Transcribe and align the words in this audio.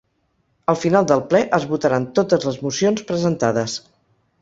Al 0.73 0.77
final 0.83 1.09
del 1.11 1.21
ple, 1.35 1.43
es 1.59 1.69
votaran 1.75 2.09
totes 2.21 2.51
les 2.51 2.61
mocions 2.67 3.07
presentades. 3.15 3.81